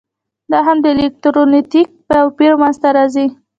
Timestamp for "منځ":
2.61-2.75